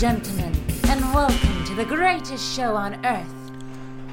[0.00, 0.50] gentlemen,
[0.88, 3.26] and welcome to the greatest show on earth.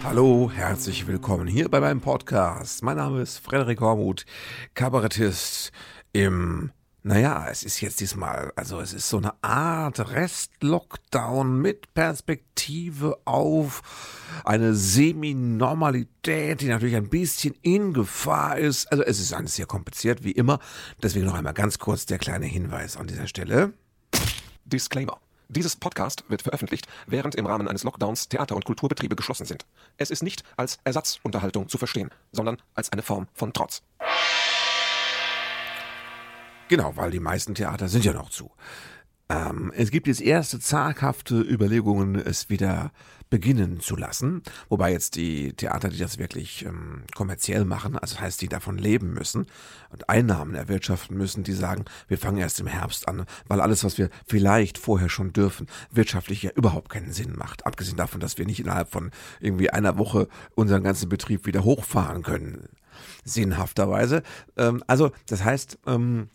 [0.03, 2.83] Hallo, herzlich willkommen hier bei meinem Podcast.
[2.83, 4.25] Mein Name ist Frederik Hormuth,
[4.73, 5.71] Kabarettist
[6.11, 6.73] im
[7.03, 13.81] naja, es ist jetzt diesmal, also es ist so eine Art Rest-Lockdown mit Perspektive auf
[14.43, 18.91] eine Semi-Normalität, die natürlich ein bisschen in Gefahr ist.
[18.91, 20.59] Also es ist alles sehr kompliziert, wie immer.
[21.01, 23.71] Deswegen noch einmal ganz kurz der kleine Hinweis an dieser Stelle.
[24.65, 25.17] Disclaimer.
[25.49, 29.65] Dieses Podcast wird veröffentlicht, während im Rahmen eines Lockdowns Theater- und Kulturbetriebe geschlossen sind.
[29.95, 33.81] Es ist nicht als Ersatzunterhaltung zu verstehen, sondern als eine Form von Trotz.
[36.67, 38.51] Genau, weil die meisten Theater sind ja noch zu.
[39.29, 42.91] Ähm, es gibt jetzt erste zaghafte Überlegungen, es wieder
[43.29, 44.41] beginnen zu lassen.
[44.69, 49.13] Wobei jetzt die Theater, die das wirklich ähm, kommerziell machen, also heißt, die davon leben
[49.13, 49.47] müssen
[49.89, 53.97] und Einnahmen erwirtschaften müssen, die sagen, wir fangen erst im Herbst an, weil alles, was
[53.97, 57.65] wir vielleicht vorher schon dürfen, wirtschaftlich ja überhaupt keinen Sinn macht.
[57.65, 62.23] Abgesehen davon, dass wir nicht innerhalb von irgendwie einer Woche unseren ganzen Betrieb wieder hochfahren
[62.23, 62.69] können.
[63.25, 64.23] Sinnhafterweise.
[64.55, 66.29] Ähm, also, das heißt, ähm,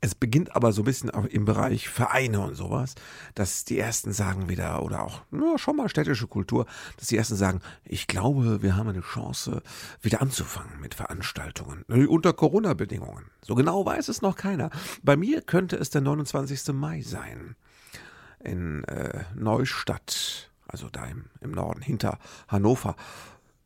[0.00, 2.94] es beginnt aber so ein bisschen auch im Bereich Vereine und sowas,
[3.34, 7.36] dass die ersten sagen wieder, oder auch ja, schon mal städtische Kultur, dass die ersten
[7.36, 9.62] sagen, ich glaube, wir haben eine Chance,
[10.00, 11.82] wieder anzufangen mit Veranstaltungen.
[12.08, 13.26] Unter Corona-Bedingungen.
[13.42, 14.70] So genau weiß es noch keiner.
[15.02, 16.72] Bei mir könnte es der 29.
[16.72, 17.56] Mai sein.
[18.42, 22.96] In äh, Neustadt, also da im, im Norden, hinter Hannover.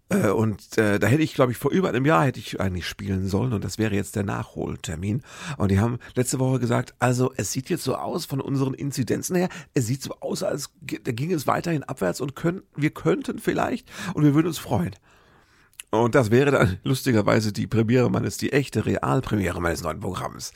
[0.09, 2.87] Äh, und äh, da hätte ich, glaube ich, vor über einem Jahr hätte ich eigentlich
[2.87, 5.23] spielen sollen und das wäre jetzt der Nachholtermin.
[5.57, 9.37] Und die haben letzte Woche gesagt, also es sieht jetzt so aus von unseren Inzidenzen
[9.37, 13.39] her, es sieht so aus, als da ging es weiterhin abwärts und können, wir könnten
[13.39, 14.95] vielleicht und wir würden uns freuen.
[15.91, 20.53] Und das wäre dann lustigerweise die Premiere meines, die echte Realpremiere meines neuen Programms.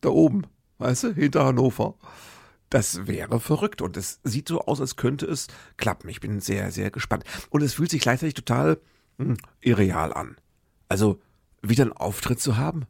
[0.00, 0.42] Da oben,
[0.78, 1.96] weißt du, hinter Hannover.
[2.70, 6.08] Das wäre verrückt und es sieht so aus, als könnte es klappen.
[6.08, 7.24] Ich bin sehr, sehr gespannt.
[7.48, 8.78] Und es fühlt sich gleichzeitig total
[9.18, 10.36] hm, irreal an.
[10.88, 11.20] Also
[11.62, 12.86] wieder einen Auftritt zu haben.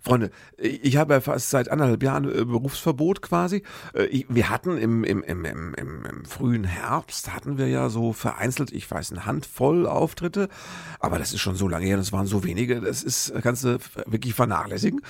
[0.00, 3.64] Freunde, ich habe ja fast seit anderthalb Jahren äh, Berufsverbot quasi.
[3.94, 8.70] Äh, wir hatten im, im, im, im, im frühen Herbst, hatten wir ja so vereinzelt,
[8.70, 10.48] ich weiß, eine Handvoll Auftritte,
[11.00, 13.78] aber das ist schon so lange her, das waren so wenige, das ist, kannst du
[14.06, 15.00] wirklich vernachlässigen.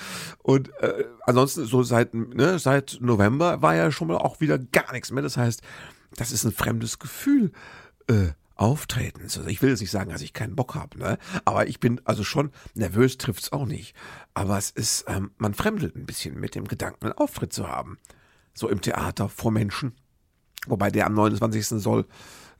[0.42, 4.92] Und äh, ansonsten so seit, ne, seit November war ja schon mal auch wieder gar
[4.92, 5.22] nichts mehr.
[5.22, 5.62] Das heißt,
[6.16, 7.52] das ist ein fremdes Gefühl.
[8.08, 9.38] Äh, Auftretens.
[9.38, 11.18] Also ich will jetzt nicht sagen, dass ich keinen Bock habe, ne?
[11.44, 13.94] Aber ich bin also schon nervös trifft's auch nicht.
[14.34, 17.98] Aber es ist, ähm, man fremdelt ein bisschen mit dem Gedanken, einen Auftritt zu haben.
[18.54, 19.94] So im Theater vor Menschen.
[20.66, 21.80] Wobei der am 29.
[21.80, 22.06] soll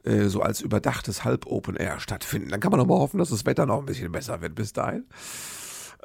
[0.05, 2.51] äh, so als überdachtes Halb-Open Air stattfinden.
[2.51, 5.05] Dann kann man mal hoffen, dass das Wetter noch ein bisschen besser wird bis dahin.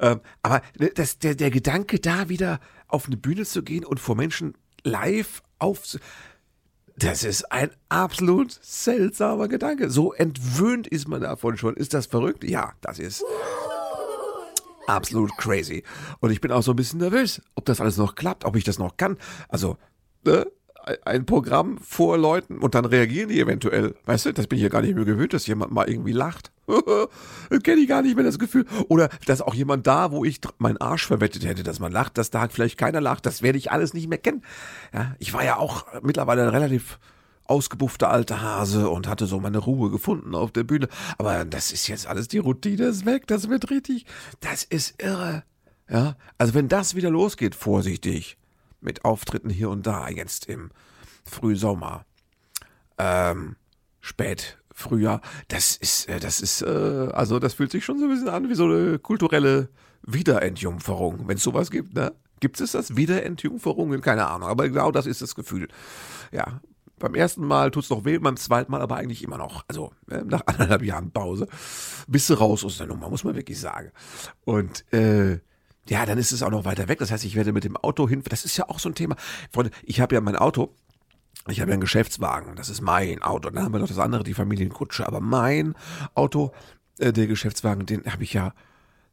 [0.00, 4.00] Ähm, aber ne, das, der, der Gedanke, da wieder auf eine Bühne zu gehen und
[4.00, 5.86] vor Menschen live auf
[6.96, 9.90] das ist ein absolut seltsamer Gedanke.
[9.90, 11.74] So entwöhnt ist man davon schon.
[11.74, 12.44] Ist das verrückt?
[12.44, 13.24] Ja, das ist
[14.86, 15.82] absolut crazy.
[16.20, 18.64] Und ich bin auch so ein bisschen nervös, ob das alles noch klappt, ob ich
[18.64, 19.16] das noch kann.
[19.48, 19.76] Also,
[20.24, 20.46] ne?
[21.04, 23.94] ein Programm vor Leuten und dann reagieren die eventuell.
[24.04, 26.52] Weißt du, das bin ich ja gar nicht mehr gewöhnt, dass jemand mal irgendwie lacht.
[27.62, 28.66] kenne ich gar nicht mehr das Gefühl.
[28.88, 32.30] Oder dass auch jemand da, wo ich meinen Arsch verwettet hätte, dass man lacht, dass
[32.30, 34.42] da vielleicht keiner lacht, das werde ich alles nicht mehr kennen.
[34.92, 36.98] Ja, ich war ja auch mittlerweile ein relativ
[37.46, 40.88] ausgebuffter alter Hase und hatte so meine Ruhe gefunden auf der Bühne.
[41.18, 44.06] Aber das ist jetzt alles, die Routine ist weg, das wird richtig,
[44.40, 45.44] das ist irre.
[45.88, 48.38] Ja, also wenn das wieder losgeht, vorsichtig
[48.80, 50.70] mit Auftritten hier und da, jetzt im
[51.24, 52.06] Frühsommer,
[52.98, 53.56] ähm,
[54.00, 55.20] spät Frühjahr.
[55.48, 58.48] Das ist, äh, das ist, äh, also das fühlt sich schon so ein bisschen an
[58.48, 59.68] wie so eine kulturelle
[60.02, 62.12] Wiederentjungferung, wenn es sowas gibt, ne?
[62.40, 62.96] Gibt es das?
[62.96, 63.98] Wiederentjungferung?
[64.02, 65.68] Keine Ahnung, aber genau das ist das Gefühl.
[66.30, 66.60] Ja,
[66.98, 69.64] beim ersten Mal tut es noch weh, beim zweiten Mal aber eigentlich immer noch.
[69.68, 71.48] Also äh, nach anderthalb Jahren Pause
[72.06, 73.92] bist du raus aus der Nummer, muss man wirklich sagen.
[74.44, 75.40] Und äh,
[75.88, 76.98] ja, dann ist es auch noch weiter weg.
[76.98, 78.22] Das heißt, ich werde mit dem Auto hin.
[78.28, 79.16] Das ist ja auch so ein Thema.
[79.52, 80.74] Freunde, ich habe ja mein Auto.
[81.48, 82.56] Ich habe ja einen Geschäftswagen.
[82.56, 83.50] Das ist mein Auto.
[83.50, 85.06] Dann haben wir noch das andere, die Familienkutsche.
[85.06, 85.74] Aber mein
[86.14, 86.52] Auto,
[86.98, 88.52] äh, der Geschäftswagen, den habe ich ja.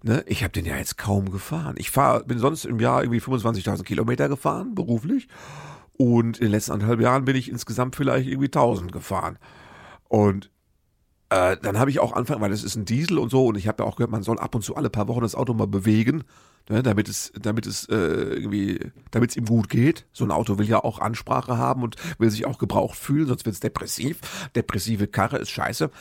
[0.03, 1.75] Ne, ich habe den ja jetzt kaum gefahren.
[1.77, 5.27] Ich fahr, bin sonst im Jahr irgendwie 25.000 Kilometer gefahren, beruflich.
[5.95, 9.37] Und in den letzten anderthalb Jahren bin ich insgesamt vielleicht irgendwie 1000 gefahren.
[10.07, 10.49] Und
[11.31, 13.67] äh, dann habe ich auch anfangen, weil das ist ein Diesel und so, und ich
[13.67, 15.67] habe ja auch gehört, man soll ab und zu alle paar Wochen das Auto mal
[15.67, 16.23] bewegen
[16.69, 18.79] ne, damit es, damit es äh, irgendwie,
[19.11, 20.05] damit es ihm gut geht.
[20.13, 23.45] So ein Auto will ja auch Ansprache haben und will sich auch gebraucht fühlen, sonst
[23.45, 24.19] wird es depressiv.
[24.55, 25.91] Depressive Karre ist scheiße.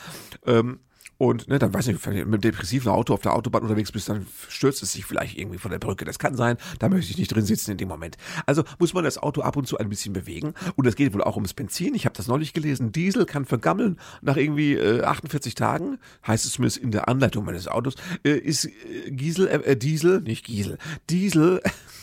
[0.45, 0.79] Ähm,
[1.21, 3.61] Und ne, dann weiß ich nicht, wenn du mit einem depressiven Auto auf der Autobahn
[3.61, 6.03] unterwegs bist, dann stürzt es sich vielleicht irgendwie von der Brücke.
[6.03, 8.17] Das kann sein, da möchte ich nicht drin sitzen in dem Moment.
[8.47, 10.55] Also muss man das Auto ab und zu ein bisschen bewegen.
[10.75, 11.93] Und es geht wohl auch ums Benzin.
[11.93, 12.91] Ich habe das neulich gelesen.
[12.91, 17.67] Diesel kann vergammeln nach irgendwie äh, 48 Tagen, heißt es zumindest in der Anleitung meines
[17.67, 21.61] Autos, äh, ist äh, Giesel, äh, Diesel, nicht Giesel, Diesel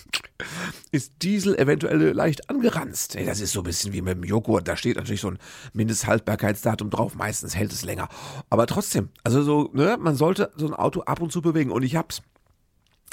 [0.90, 3.16] ist Diesel eventuell leicht angeranzt.
[3.16, 4.68] Ey, das ist so ein bisschen wie mit dem Joghurt.
[4.68, 5.38] Da steht natürlich so ein
[5.72, 7.14] Mindesthaltbarkeitsdatum drauf.
[7.14, 8.08] Meistens hält es länger.
[8.48, 11.70] Aber trotzdem, also so, ne, man sollte so ein Auto ab und zu bewegen.
[11.70, 12.22] Und ich hab's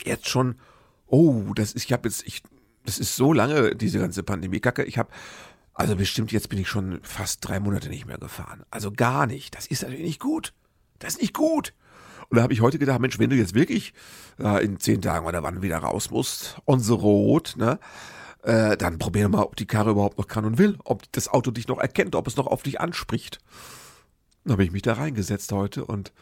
[0.03, 0.55] jetzt schon,
[1.07, 2.43] oh, das ist, ich hab jetzt, ich,
[2.85, 4.83] das ist so lange, diese ganze Pandemie-Kacke.
[4.83, 5.11] Ich hab,
[5.73, 8.63] also bestimmt jetzt bin ich schon fast drei Monate nicht mehr gefahren.
[8.69, 9.55] Also gar nicht.
[9.55, 10.53] Das ist natürlich nicht gut.
[10.99, 11.73] Das ist nicht gut.
[12.29, 13.93] Und da habe ich heute gedacht, Mensch, wenn du jetzt wirklich
[14.39, 17.79] äh, in zehn Tagen oder wann wieder raus musst, on the road, ne,
[18.43, 21.51] äh, dann probier mal, ob die Karre überhaupt noch kann und will, ob das Auto
[21.51, 23.39] dich noch erkennt, ob es noch auf dich anspricht.
[24.43, 26.13] Dann habe ich mich da reingesetzt heute und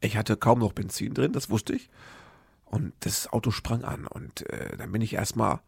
[0.00, 1.88] ich hatte kaum noch Benzin drin, das wusste ich.
[2.64, 5.60] Und das Auto sprang an und äh, dann bin ich erstmal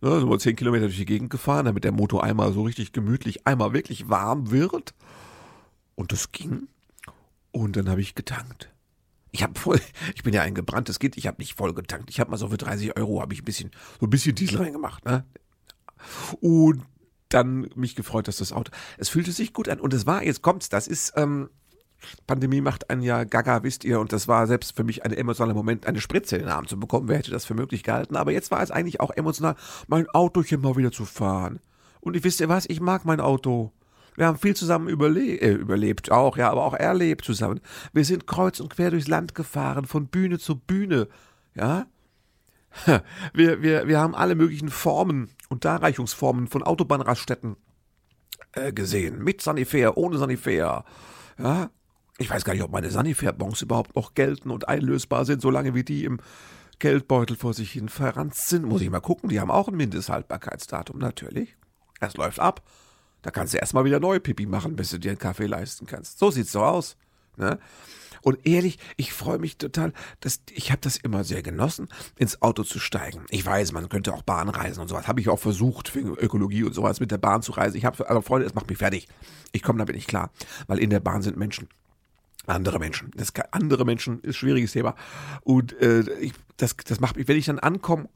[0.00, 3.46] ne, so zehn Kilometer durch die Gegend gefahren, damit der Motor einmal so richtig gemütlich,
[3.46, 4.94] einmal wirklich warm wird.
[5.94, 6.68] Und das ging.
[7.54, 8.72] Und dann habe ich getankt.
[9.30, 9.80] Ich habe voll,
[10.16, 12.10] ich bin ja ein gebranntes Kind, ich habe nicht voll getankt.
[12.10, 13.70] Ich habe mal so für 30 Euro habe ich ein bisschen,
[14.00, 15.24] so ein bisschen Diesel reingemacht, ne?
[16.40, 16.82] Und
[17.28, 19.78] dann mich gefreut, dass das Auto, es fühlte sich gut an.
[19.78, 21.48] Und es war, jetzt kommt's, das ist, ähm,
[22.26, 25.54] Pandemie macht einen ja gaga, wisst ihr, und das war selbst für mich ein emotionaler
[25.54, 27.06] Moment, eine Spritze in den Arm zu bekommen.
[27.06, 28.16] Wer hätte das für möglich gehalten?
[28.16, 29.54] Aber jetzt war es eigentlich auch emotional,
[29.86, 31.60] mein Autochen mal wieder zu fahren.
[32.00, 33.72] Und ich wisst ihr was, ich mag mein Auto.
[34.16, 37.60] Wir haben viel zusammen überle äh, überlebt, auch, ja, aber auch erlebt zusammen.
[37.92, 41.08] Wir sind kreuz und quer durchs Land gefahren, von Bühne zu Bühne,
[41.54, 41.86] ja.
[43.32, 47.54] Wir, wir, wir haben alle möglichen Formen und Darreichungsformen von Autobahnraststätten
[48.50, 49.22] äh, gesehen.
[49.22, 50.84] Mit Sanifair, ohne Sanifair,
[51.38, 51.70] ja.
[52.18, 55.84] Ich weiß gar nicht, ob meine Sanifair-Bons überhaupt noch gelten und einlösbar sind, solange wie
[55.84, 56.18] die im
[56.78, 58.66] Geldbeutel vor sich hin verranzt sind.
[58.66, 61.56] Muss ich mal gucken, die haben auch ein Mindesthaltbarkeitsdatum, natürlich.
[62.00, 62.62] Es läuft ab.
[63.24, 66.18] Da kannst du erstmal wieder neue Pipi machen, bis du dir einen Kaffee leisten kannst.
[66.18, 66.94] So sieht's so aus.
[67.38, 67.58] Ne?
[68.20, 72.64] Und ehrlich, ich freue mich total, dass ich habe das immer sehr genossen, ins Auto
[72.64, 73.24] zu steigen.
[73.30, 75.08] Ich weiß, man könnte auch Bahn reisen und sowas.
[75.08, 77.78] Habe ich auch versucht, wegen Ökologie und sowas mit der Bahn zu reisen.
[77.78, 79.08] Ich habe, aber Freunde, es macht mich fertig.
[79.52, 80.30] Ich komme damit nicht klar,
[80.66, 81.66] weil in der Bahn sind Menschen.
[82.46, 83.10] Andere Menschen.
[83.16, 84.94] Das andere Menschen ist ein schwieriges Thema.
[85.44, 88.10] Und äh, ich, das, das macht mich, wenn ich dann ankomme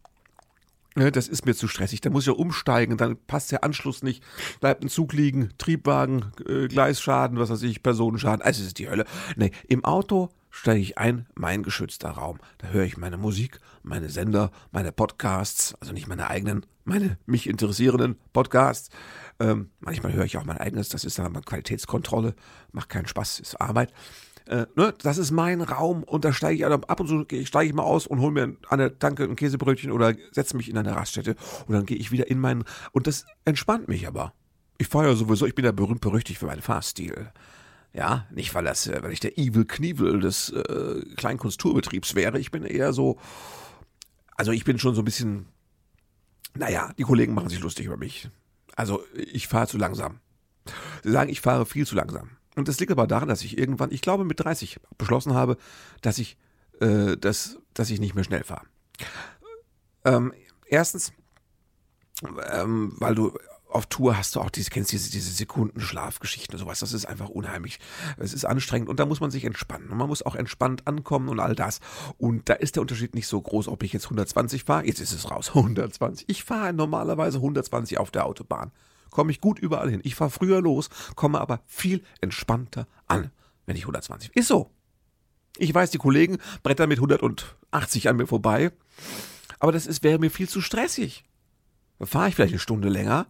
[0.94, 2.00] das ist mir zu stressig.
[2.00, 4.22] Da muss ich ja umsteigen, dann passt der Anschluss nicht,
[4.60, 8.42] bleibt ein Zug liegen, Triebwagen, äh, Gleisschaden, was weiß ich, Personenschaden.
[8.42, 9.04] Also es ist die Hölle.
[9.36, 12.38] Nee, im Auto steige ich ein, mein geschützter Raum.
[12.58, 17.48] Da höre ich meine Musik, meine Sender, meine Podcasts, also nicht meine eigenen, meine mich
[17.48, 18.88] interessierenden Podcasts.
[19.38, 22.34] Ähm, manchmal höre ich auch mein eigenes, das ist dann aber Qualitätskontrolle,
[22.72, 23.92] macht keinen Spaß, ist Arbeit
[24.48, 27.68] äh, ne, das ist mein Raum und da steige ich also ab und zu steige
[27.68, 30.78] ich mal aus und hole mir an der Tanke ein Käsebrötchen oder setze mich in
[30.78, 31.36] eine Raststätte
[31.66, 34.32] und dann gehe ich wieder in meinen und das entspannt mich aber.
[34.78, 37.30] Ich fahre ja sowieso, ich bin ja berühmt berüchtigt für meinen Fahrstil.
[37.92, 42.38] Ja, nicht weil das, äh, weil ich der Evil Knievel des äh, Kleinkunstturbetriebs wäre.
[42.38, 43.18] Ich bin eher so,
[44.36, 45.46] also ich bin schon so ein bisschen,
[46.54, 48.30] naja, die Kollegen machen sich lustig über mich.
[48.76, 50.20] Also ich fahre zu langsam.
[51.02, 52.37] Sie sagen, ich fahre viel zu langsam.
[52.58, 55.56] Und das liegt aber daran, dass ich irgendwann, ich glaube mit 30 beschlossen habe,
[56.02, 56.36] dass ich,
[56.80, 58.66] äh, dass, dass ich nicht mehr schnell fahre.
[60.04, 60.32] Ähm,
[60.66, 61.12] erstens,
[62.50, 63.32] ähm, weil du
[63.70, 66.80] auf Tour hast du auch diese, kennst diese, diese Sekundenschlafgeschichten und sowas.
[66.80, 67.78] Das ist einfach unheimlich.
[68.16, 69.90] Es ist anstrengend und da muss man sich entspannen.
[69.90, 71.78] Und man muss auch entspannt ankommen und all das.
[72.16, 74.84] Und da ist der Unterschied nicht so groß, ob ich jetzt 120 fahre.
[74.84, 75.50] Jetzt ist es raus.
[75.54, 76.28] 120.
[76.28, 78.72] Ich fahre normalerweise 120 auf der Autobahn
[79.10, 80.00] komme ich gut überall hin.
[80.04, 83.30] Ich fahre früher los, komme aber viel entspannter an,
[83.66, 84.34] wenn ich 120.
[84.34, 84.70] Ist so.
[85.56, 88.70] Ich weiß, die Kollegen brettern mit 180 an mir vorbei,
[89.58, 91.24] aber das ist, wäre mir viel zu stressig.
[91.98, 93.26] Da fahre ich vielleicht eine Stunde länger,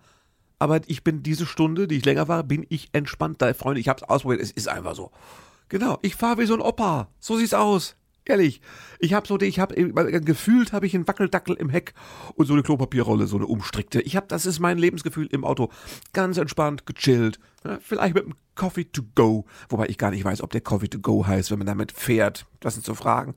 [0.58, 3.54] aber ich bin diese Stunde, die ich länger war, bin ich entspannter.
[3.54, 5.10] Freunde, ich habe es ausprobiert, es ist einfach so.
[5.68, 7.08] Genau, ich fahre wie so ein Opa.
[7.20, 7.96] So sieht's aus.
[8.28, 8.60] Ehrlich,
[8.98, 9.74] ich habe so, ich habe
[10.20, 11.94] gefühlt habe ich einen Wackeldackel im Heck
[12.34, 14.02] und so eine Klopapierrolle, so eine umstrickte.
[14.02, 15.70] Ich habe, das ist mein Lebensgefühl im Auto,
[16.12, 20.42] ganz entspannt, gechillt, ja, vielleicht mit einem Coffee to go, wobei ich gar nicht weiß,
[20.42, 22.44] ob der Coffee to go heißt, wenn man damit fährt.
[22.60, 23.34] Das sind so Fragen.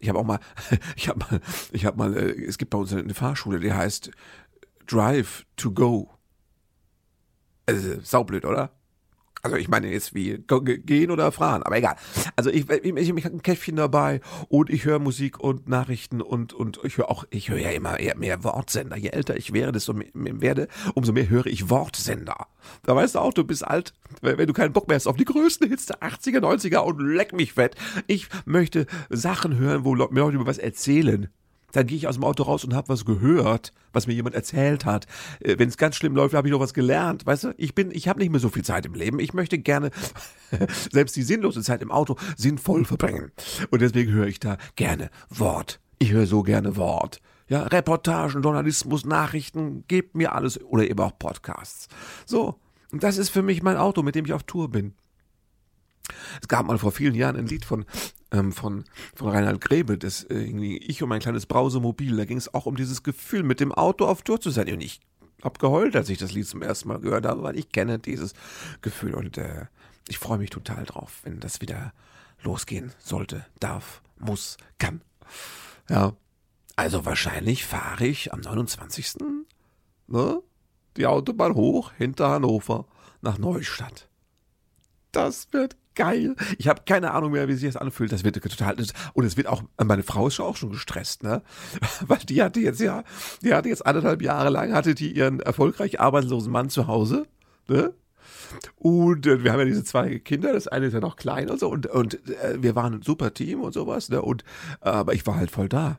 [0.00, 0.40] Ich habe auch mal,
[0.96, 4.10] ich habe mal, ich habe mal, äh, es gibt bei uns eine Fahrschule, die heißt
[4.88, 6.10] Drive to go.
[7.66, 8.72] Also, saublöd, oder?
[9.42, 11.96] Also ich meine jetzt wie gehen oder fahren, aber egal.
[12.36, 16.20] Also ich, ich, ich, ich habe ein Käffchen dabei und ich höre Musik und Nachrichten
[16.20, 18.96] und und ich höre auch, ich höre ja immer eher mehr Wortsender.
[18.96, 22.46] Je älter ich werde, desto mehr, werde, umso mehr höre ich Wortsender.
[22.82, 25.24] Da weißt du auch, du bist alt, wenn du keinen Bock mehr hast auf die
[25.24, 27.76] größten Hits der 80er, 90er und leck mich fett.
[28.06, 31.28] Ich möchte Sachen hören, wo mir Leute über was erzählen.
[31.72, 34.84] Dann gehe ich aus dem Auto raus und habe was gehört, was mir jemand erzählt
[34.84, 35.06] hat.
[35.40, 37.26] Äh, Wenn es ganz schlimm läuft, habe ich noch was gelernt.
[37.26, 39.18] Weißt du, ich bin, ich habe nicht mehr so viel Zeit im Leben.
[39.18, 39.90] Ich möchte gerne
[40.90, 43.32] selbst die sinnlose Zeit im Auto sinnvoll verbringen.
[43.70, 45.80] Und deswegen höre ich da gerne Wort.
[45.98, 47.20] Ich höre so gerne Wort.
[47.48, 51.88] Ja, Reportagen, Journalismus, Nachrichten, gebt mir alles oder eben auch Podcasts.
[52.26, 52.56] So,
[52.92, 54.94] und das ist für mich mein Auto, mit dem ich auf Tour bin.
[56.40, 57.84] Es gab mal vor vielen Jahren ein Lied von
[58.32, 62.38] ähm, von, von Reinhard Grebe, das äh, irgendwie Ich und mein kleines Brausemobil, da ging
[62.38, 64.72] es auch um dieses Gefühl, mit dem Auto auf Tour zu sein.
[64.72, 65.00] Und ich
[65.42, 68.34] hab geheult, als ich das Lied zum ersten Mal gehört habe, weil ich kenne dieses
[68.82, 69.66] Gefühl und äh,
[70.08, 71.92] ich freue mich total drauf, wenn das wieder
[72.42, 75.02] losgehen sollte, darf, muss, kann.
[75.88, 76.14] Ja,
[76.76, 79.16] also wahrscheinlich fahre ich am 29.
[80.06, 80.42] Ne,
[80.96, 82.86] die Autobahn hoch hinter Hannover
[83.20, 84.08] nach Neustadt.
[85.12, 86.36] Das wird geil.
[86.58, 88.12] Ich habe keine Ahnung mehr, wie sich das anfühlt.
[88.12, 88.76] Das wird total
[89.14, 91.42] und es wird auch meine Frau ist schon auch schon gestresst, ne?
[92.06, 93.02] Weil die hatte jetzt ja,
[93.42, 97.26] die hatte jetzt anderthalb Jahre lang hatte die ihren erfolgreich arbeitslosen Mann zu Hause,
[97.66, 97.92] ne?
[98.76, 101.58] Und äh, wir haben ja diese zwei Kinder, das eine ist ja noch klein und
[101.58, 104.22] so und und äh, wir waren ein super Team und sowas, ne?
[104.22, 104.44] Und
[104.82, 105.98] äh, aber ich war halt voll da.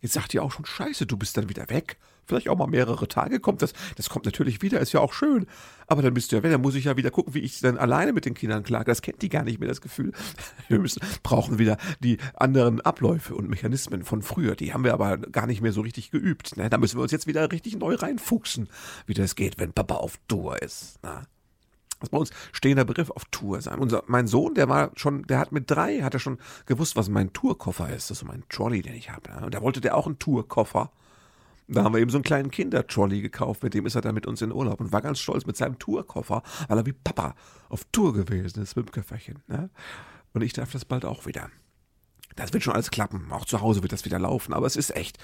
[0.00, 3.08] Jetzt sagt ihr auch schon Scheiße, du bist dann wieder weg vielleicht auch mal mehrere
[3.08, 3.62] Tage kommt.
[3.62, 5.46] Das, das kommt natürlich wieder, ist ja auch schön.
[5.86, 7.78] Aber dann bist du ja weg, dann muss ich ja wieder gucken, wie ich dann
[7.78, 8.86] alleine mit den Kindern klage.
[8.86, 10.12] Das kennt die gar nicht mehr, das Gefühl.
[10.68, 14.56] Wir müssen, brauchen wieder die anderen Abläufe und Mechanismen von früher.
[14.56, 16.56] Die haben wir aber gar nicht mehr so richtig geübt.
[16.56, 16.68] Ne?
[16.68, 18.68] Da müssen wir uns jetzt wieder richtig neu reinfuchsen,
[19.06, 21.02] wie das geht, wenn Papa auf Tour ist.
[21.02, 21.22] Ne?
[21.98, 23.78] Das ist bei uns stehender Begriff auf Tour sein.
[23.78, 27.08] Unser, mein Sohn, der war schon, der hat mit drei, hat er schon gewusst, was
[27.08, 28.10] mein Tourkoffer ist.
[28.10, 29.30] Das ist so mein Trolley, den ich habe.
[29.44, 30.90] Und da wollte der auch einen Tourkoffer.
[31.68, 34.26] Da haben wir eben so einen kleinen Kindertrolley gekauft, mit dem ist er dann mit
[34.26, 37.34] uns in Urlaub und war ganz stolz mit seinem Tourkoffer, weil er wie Papa
[37.68, 39.42] auf Tour gewesen ist mit dem Köfferchen.
[39.48, 39.68] Ne?
[40.32, 41.50] Und ich darf das bald auch wieder.
[42.36, 43.32] Das wird schon alles klappen.
[43.32, 45.18] Auch zu Hause wird das wieder laufen, aber es ist echt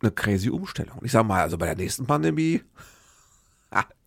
[0.00, 1.00] eine crazy Umstellung.
[1.02, 2.62] Ich sag mal, also bei der nächsten Pandemie,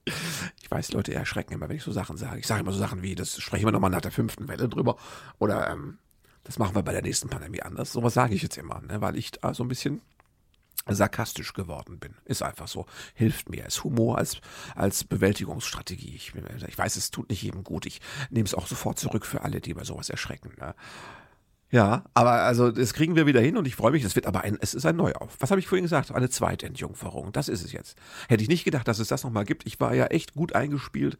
[0.05, 2.39] ich weiß, Leute erschrecken immer, wenn ich so Sachen sage.
[2.39, 4.97] Ich sage immer so Sachen wie, das sprechen wir nochmal nach der fünften Welle drüber.
[5.39, 5.99] Oder ähm,
[6.43, 7.93] das machen wir bei der nächsten Pandemie anders.
[7.93, 9.01] Sowas sage ich jetzt immer, ne?
[9.01, 10.01] weil ich da so ein bisschen
[10.87, 12.15] sarkastisch geworden bin.
[12.25, 12.85] Ist einfach so.
[13.13, 14.41] Hilft mir als Humor, als,
[14.75, 16.15] als Bewältigungsstrategie.
[16.15, 16.33] Ich,
[16.67, 17.85] ich weiß, es tut nicht jedem gut.
[17.85, 20.51] Ich nehme es auch sofort zurück für alle, die bei sowas erschrecken.
[20.59, 20.75] Ne?
[21.73, 24.03] Ja, aber also das kriegen wir wieder hin und ich freue mich.
[24.03, 25.35] Es wird aber ein, es ist ein Neuauf.
[25.39, 26.11] Was habe ich vorhin gesagt?
[26.11, 27.31] Eine Zweitentjungferung.
[27.31, 27.97] Das ist es jetzt.
[28.29, 29.65] Hätte ich nicht gedacht, dass es das nochmal gibt.
[29.65, 31.17] Ich war ja echt gut eingespielt.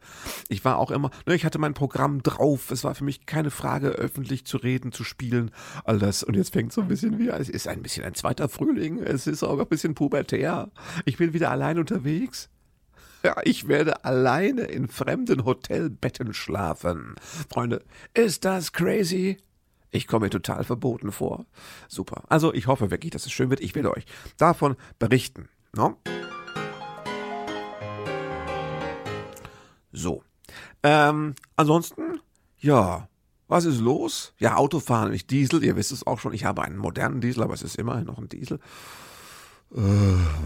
[0.48, 2.70] Ich war auch immer, ne, ich hatte mein Programm drauf.
[2.70, 5.50] Es war für mich keine Frage, öffentlich zu reden, zu spielen,
[5.82, 6.22] all das.
[6.22, 9.00] Und jetzt fängt so ein bisschen wie, es ist ein bisschen ein zweiter Frühling.
[9.02, 10.70] Es ist auch ein bisschen pubertär.
[11.04, 12.48] Ich bin wieder allein unterwegs.
[13.24, 17.16] Ja, ich werde alleine in fremden Hotelbetten schlafen.
[17.50, 17.82] Freunde,
[18.12, 19.38] ist das crazy?
[19.94, 21.46] Ich komme mir total verboten vor.
[21.86, 22.24] Super.
[22.28, 23.60] Also ich hoffe wirklich, dass es schön wird.
[23.60, 25.48] Ich werde euch davon berichten.
[25.72, 25.96] No?
[29.92, 30.24] So.
[30.82, 32.20] Ähm, ansonsten,
[32.58, 33.08] ja,
[33.46, 34.34] was ist los?
[34.38, 36.34] Ja, Autofahren, ich Diesel, ihr wisst es auch schon.
[36.34, 38.58] Ich habe einen modernen Diesel, aber es ist immerhin noch ein Diesel.
[39.72, 39.78] Äh,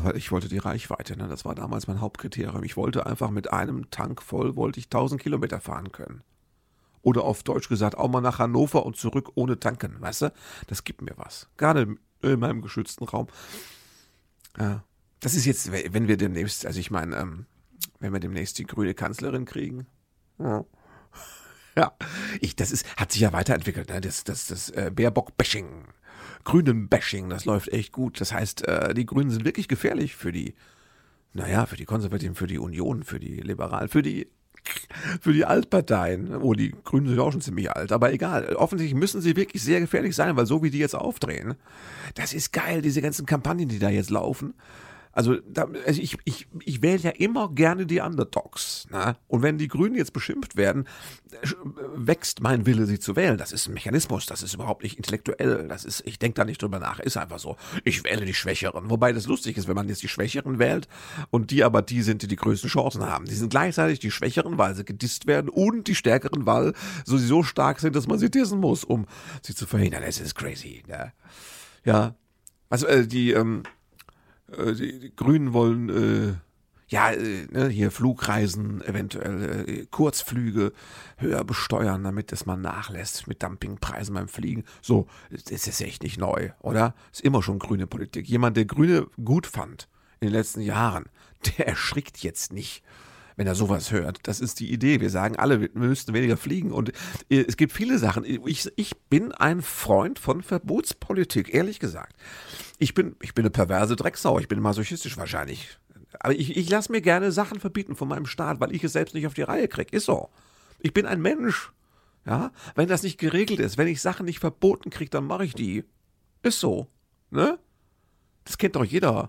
[0.03, 1.27] weil ich wollte die Reichweite, ne?
[1.27, 2.65] das war damals mein Hauptkriterium.
[2.65, 6.23] Ich wollte einfach mit einem Tank voll, wollte ich 1000 Kilometer fahren können.
[7.03, 10.33] Oder auf Deutsch gesagt, auch mal nach Hannover und zurück ohne tanken, weißt du?
[10.67, 11.49] Das gibt mir was.
[11.57, 13.29] Gerade in meinem geschützten Raum.
[15.21, 17.47] Das ist jetzt, wenn wir demnächst, also ich meine, ähm,
[18.01, 19.87] wenn wir demnächst die grüne Kanzlerin kriegen.
[20.39, 20.65] Ja.
[21.77, 21.93] Ja,
[22.41, 24.01] ich, das ist, hat sich ja weiterentwickelt, ne?
[24.01, 25.85] Das, das, das äh, Baerbock-Bashing,
[26.43, 28.21] Grünen-Bashing, das läuft echt gut.
[28.21, 30.57] Das heißt, äh, die Grünen sind wirklich gefährlich für die,
[31.35, 34.29] naja, für die Konservativen, für die Union, für die Liberalen, für die
[35.21, 36.37] für die Altparteien.
[36.37, 38.55] Oh, die Grünen sind auch schon ziemlich alt, aber egal.
[38.57, 41.55] Offensichtlich müssen sie wirklich sehr gefährlich sein, weil so wie die jetzt aufdrehen,
[42.15, 44.55] das ist geil, diese ganzen Kampagnen, die da jetzt laufen.
[45.19, 48.87] Also, da, also ich, ich, ich wähle ja immer gerne die Underdogs.
[48.93, 49.17] Ne?
[49.27, 50.87] Und wenn die Grünen jetzt beschimpft werden,
[51.97, 53.37] wächst mein Wille, sie zu wählen.
[53.37, 55.67] Das ist ein Mechanismus, das ist überhaupt nicht intellektuell.
[55.67, 57.57] Das ist, ich denke da nicht drüber nach, ist einfach so.
[57.83, 58.91] Ich wähle die Schwächeren.
[58.91, 60.87] Wobei das lustig ist, wenn man jetzt die Schwächeren wählt
[61.31, 63.25] und die aber die sind, die die größten Chancen haben.
[63.25, 67.43] Die sind gleichzeitig die Schwächeren, weil sie gedisst werden und die Stärkeren, weil sie so
[67.43, 69.07] stark sind, dass man sie dissen muss, um
[69.43, 70.05] sie zu verhindern.
[70.05, 70.85] Es ist crazy.
[70.87, 71.13] Ne?
[71.85, 72.15] Ja.
[72.71, 73.65] Also äh, die, ähm,
[74.57, 76.35] äh, die, die Grünen wollen äh,
[76.89, 80.73] Ja, äh, ne, hier Flugreisen, eventuell äh, Kurzflüge
[81.19, 84.65] höher besteuern, damit es mal nachlässt mit Dumpingpreisen beim Fliegen.
[84.81, 86.95] So, das ist echt nicht neu, oder?
[87.13, 88.29] Ist immer schon grüne Politik.
[88.29, 89.89] Jemand, der Grüne gut fand
[90.21, 91.07] in den letzten Jahren,
[91.59, 92.83] der erschrickt jetzt nicht
[93.39, 94.19] wenn er sowas hört.
[94.25, 95.01] Das ist die Idee.
[95.01, 96.73] Wir sagen alle, wir müssten weniger fliegen.
[96.73, 96.91] Und
[97.31, 98.25] äh, es gibt viele Sachen.
[98.25, 102.17] Ich, ich bin ein Freund von Verbotspolitik, ehrlich gesagt.
[102.79, 104.41] Ich bin, ich bin eine perverse Drecksau.
[104.41, 105.79] Ich bin masochistisch wahrscheinlich.
[106.19, 109.15] Aber ich, ich lasse mir gerne Sachen verbieten von meinem Staat, weil ich es selbst
[109.15, 109.97] nicht auf die Reihe kriege.
[109.97, 110.31] Ist so.
[110.81, 111.73] Ich bin ein Mensch.
[112.27, 115.55] Ja, wenn das nicht geregelt ist, wenn ich Sachen nicht verboten kriege, dann mache ich
[115.55, 115.85] die.
[116.43, 116.89] Ist so.
[117.31, 117.59] Ne?
[118.45, 119.29] Das kennt doch jeder.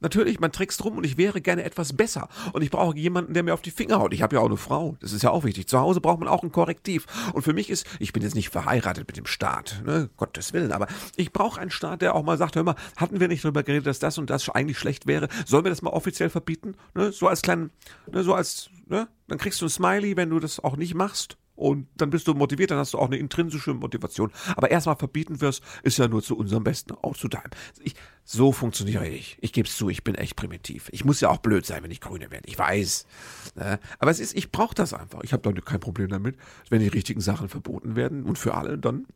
[0.00, 2.28] Natürlich, man trickst rum und ich wäre gerne etwas besser.
[2.52, 4.12] Und ich brauche jemanden, der mir auf die Finger haut.
[4.12, 4.96] Ich habe ja auch eine Frau.
[5.00, 5.68] Das ist ja auch wichtig.
[5.68, 7.06] Zu Hause braucht man auch ein Korrektiv.
[7.32, 10.10] Und für mich ist, ich bin jetzt nicht verheiratet mit dem Staat, ne?
[10.16, 10.86] Gottes Willen, aber
[11.16, 13.86] ich brauche einen Staat, der auch mal sagt, hör mal, hatten wir nicht darüber geredet,
[13.86, 15.28] dass das und das eigentlich schlecht wäre?
[15.46, 16.74] Sollen wir das mal offiziell verbieten?
[16.94, 17.12] Ne?
[17.12, 17.70] So als kleinen,
[18.10, 18.22] ne?
[18.22, 19.08] so als, ne?
[19.28, 22.34] Dann kriegst du ein Smiley, wenn du das auch nicht machst und dann bist du
[22.34, 24.30] motiviert, dann hast du auch eine intrinsische Motivation.
[24.56, 27.50] Aber erstmal verbieten wirst, ist ja nur zu unserem Besten, auch zu deinem.
[27.82, 27.94] Ich,
[28.24, 29.38] so funktioniere ich.
[29.40, 30.88] Ich gebe es zu, ich bin echt primitiv.
[30.92, 32.48] Ich muss ja auch blöd sein, wenn ich Grüne werde.
[32.48, 33.06] Ich weiß.
[33.54, 33.80] Ne?
[33.98, 35.22] Aber es ist, ich brauche das einfach.
[35.22, 36.36] Ich habe da kein Problem damit,
[36.68, 39.06] wenn die richtigen Sachen verboten werden und für alle, dann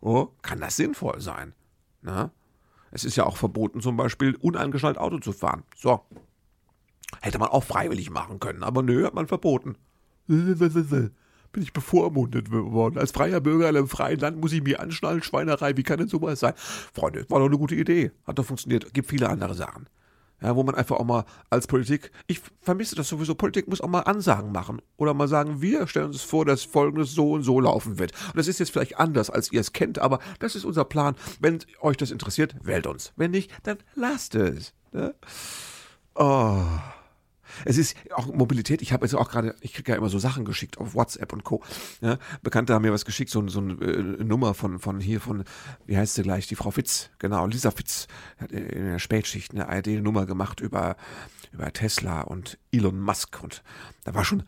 [0.00, 1.52] oh, kann das sinnvoll sein.
[2.00, 2.30] Ne?
[2.90, 5.64] Es ist ja auch verboten, zum Beispiel unangeschnallt Auto zu fahren.
[5.76, 6.00] So.
[7.20, 9.76] Hätte man auch freiwillig machen können, aber nö, hat man verboten
[11.56, 12.98] bin ich bevormundet worden.
[12.98, 16.06] Als freier Bürger in einem freien Land muss ich mir anschnallen, Schweinerei, wie kann denn
[16.06, 16.52] sowas sein?
[16.92, 18.12] Freunde, war doch eine gute Idee.
[18.26, 18.92] Hat doch funktioniert.
[18.92, 19.88] Gibt viele andere Sachen.
[20.42, 23.88] Ja, wo man einfach auch mal als Politik, ich vermisse das sowieso, Politik muss auch
[23.88, 24.82] mal Ansagen machen.
[24.98, 28.12] Oder mal sagen, wir stellen uns vor, dass folgendes so und so laufen wird.
[28.12, 31.16] Und das ist jetzt vielleicht anders, als ihr es kennt, aber das ist unser Plan.
[31.40, 33.14] Wenn euch das interessiert, wählt uns.
[33.16, 34.74] Wenn nicht, dann lasst es.
[34.92, 35.14] Ne?
[36.16, 36.66] Oh.
[37.64, 38.82] Es ist auch Mobilität.
[38.82, 41.44] Ich habe jetzt auch gerade, ich kriege ja immer so Sachen geschickt auf WhatsApp und
[41.44, 41.62] Co.
[42.00, 45.44] Ja, Bekannte haben mir was geschickt, so, so eine äh, Nummer von, von hier, von,
[45.86, 48.06] wie heißt sie gleich, die Frau Fitz, genau, Lisa Fitz
[48.38, 50.96] hat in der Spätschicht eine ARD-Nummer gemacht über,
[51.52, 53.42] über Tesla und Elon Musk.
[53.42, 53.62] Und
[54.04, 54.42] da war schon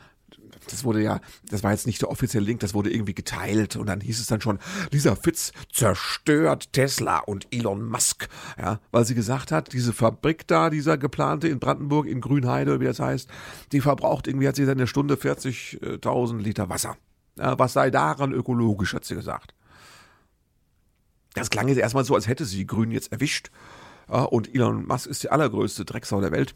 [0.72, 3.86] das wurde ja, das war jetzt nicht der offizielle Link, das wurde irgendwie geteilt und
[3.86, 4.58] dann hieß es dann schon,
[4.90, 8.28] Lisa Fitz zerstört Tesla und Elon Musk,
[8.58, 12.84] ja, weil sie gesagt hat, diese Fabrik da, dieser geplante in Brandenburg, in Grünheide, wie
[12.84, 13.28] das heißt,
[13.72, 16.96] die verbraucht irgendwie, hat sie in der Stunde 40.000 Liter Wasser.
[17.38, 19.54] Ja, was sei daran ökologisch, hat sie gesagt.
[21.34, 23.50] Das klang jetzt erstmal so, als hätte sie die Grünen jetzt erwischt.
[24.08, 26.54] Und Elon Musk ist die allergrößte Drecksau der Welt.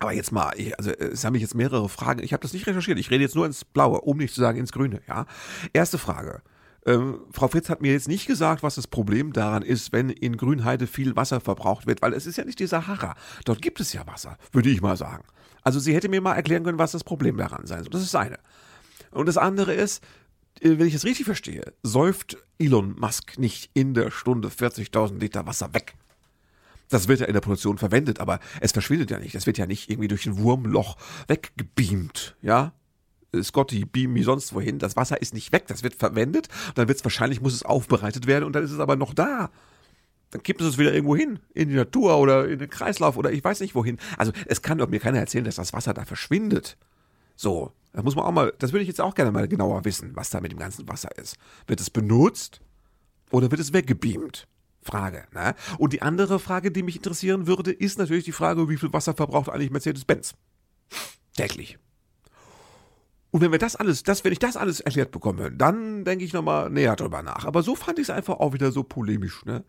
[0.00, 2.22] Aber jetzt mal, ich, also es haben mich jetzt mehrere Fragen.
[2.22, 2.98] Ich habe das nicht recherchiert.
[2.98, 5.00] Ich rede jetzt nur ins Blaue, um nicht zu sagen ins Grüne.
[5.06, 5.26] Ja.
[5.72, 6.42] Erste Frage.
[6.86, 10.38] Ähm, Frau Fritz hat mir jetzt nicht gesagt, was das Problem daran ist, wenn in
[10.38, 13.14] Grünheide viel Wasser verbraucht wird, weil es ist ja nicht die Sahara.
[13.44, 15.24] Dort gibt es ja Wasser, würde ich mal sagen.
[15.62, 17.90] Also sie hätte mir mal erklären können, was das Problem daran sein soll.
[17.90, 18.38] Das ist eine.
[19.10, 20.02] Und das andere ist,
[20.60, 25.46] äh, wenn ich es richtig verstehe, säuft Elon Musk nicht in der Stunde 40.000 Liter
[25.46, 25.94] Wasser weg.
[26.90, 29.34] Das wird ja in der Produktion verwendet, aber es verschwindet ja nicht.
[29.34, 30.96] Es wird ja nicht irgendwie durch ein Wurmloch
[31.28, 32.72] weggebeamt, ja?
[33.40, 34.80] Scotty, beam mich sonst wohin.
[34.80, 36.48] Das Wasser ist nicht weg, das wird verwendet.
[36.74, 39.50] Dann wird es wahrscheinlich, muss es aufbereitet werden und dann ist es aber noch da.
[40.30, 43.42] Dann kippt es wieder irgendwo hin, in die Natur oder in den Kreislauf oder ich
[43.42, 43.98] weiß nicht wohin.
[44.16, 46.76] Also es kann doch mir keiner erzählen, dass das Wasser da verschwindet.
[47.36, 50.14] So, da muss man auch mal, das würde ich jetzt auch gerne mal genauer wissen,
[50.14, 51.36] was da mit dem ganzen Wasser ist.
[51.66, 52.60] Wird es benutzt
[53.30, 54.46] oder wird es weggebeamt?
[54.82, 55.24] Frage.
[55.34, 55.54] Ne?
[55.78, 59.14] Und die andere Frage, die mich interessieren würde, ist natürlich die Frage, wie viel Wasser
[59.14, 60.34] verbraucht eigentlich Mercedes-Benz?
[61.36, 61.78] Täglich.
[63.30, 66.32] Und wenn wir das alles, das, wenn ich das alles erklärt bekomme, dann denke ich
[66.32, 67.44] nochmal näher drüber nach.
[67.44, 69.64] Aber so fand ich es einfach auch wieder so polemisch, ne?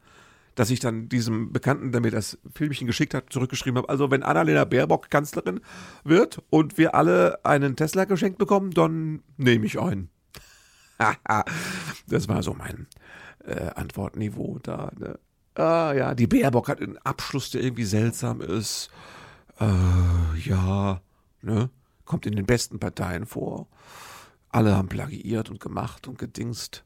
[0.56, 3.88] Dass ich dann diesem Bekannten, der mir das Filmchen geschickt hat, zurückgeschrieben habe.
[3.88, 5.62] Also, wenn Annalena Baerbock Kanzlerin
[6.04, 10.10] wird und wir alle einen Tesla geschenkt bekommen, dann nehme ich einen.
[12.08, 12.88] das war so mein,
[13.46, 14.92] äh, Antwortniveau da.
[14.98, 15.20] Ne?
[15.56, 18.90] Ah ja, die Baerbock hat einen Abschluss, der irgendwie seltsam ist.
[19.60, 19.66] Äh,
[20.46, 21.02] ja,
[21.42, 21.70] ne?
[22.06, 23.68] Kommt in den besten Parteien vor.
[24.50, 26.84] Alle haben plagiiert und gemacht und gedingst.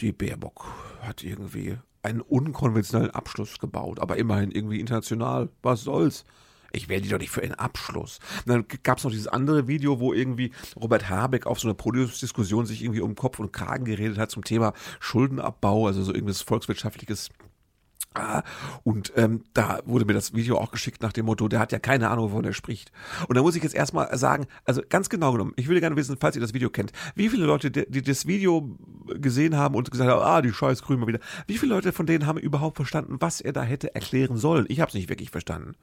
[0.00, 0.66] Die Baerbock
[1.00, 5.48] hat irgendwie einen unkonventionellen Abschluss gebaut, aber immerhin irgendwie international.
[5.62, 6.24] Was soll's?
[6.72, 8.18] Ich wähle die doch nicht für einen Abschluss.
[8.46, 11.74] Und dann gab es noch dieses andere Video, wo irgendwie Robert Habeck auf so einer
[11.74, 16.42] Podiumsdiskussion sich irgendwie um Kopf und Kragen geredet hat zum Thema Schuldenabbau, also so irgendwas
[16.42, 17.30] volkswirtschaftliches
[18.14, 18.42] Ah,
[18.84, 21.78] und ähm, da wurde mir das Video auch geschickt nach dem Motto, der hat ja
[21.78, 22.92] keine Ahnung, wovon er spricht.
[23.26, 26.18] Und da muss ich jetzt erstmal sagen, also ganz genau genommen, ich würde gerne wissen,
[26.20, 28.76] falls ihr das Video kennt, wie viele Leute, die, die das Video
[29.14, 32.04] gesehen haben und gesagt haben, ah, die scheiß Grün mal wieder, wie viele Leute von
[32.04, 34.66] denen haben überhaupt verstanden, was er da hätte erklären sollen?
[34.68, 35.74] Ich habe es nicht wirklich verstanden.